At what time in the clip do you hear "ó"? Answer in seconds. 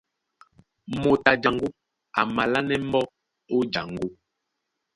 3.53-3.57